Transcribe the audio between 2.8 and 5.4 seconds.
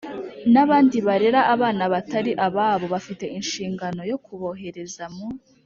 bafite inshingano yo kubohereza mu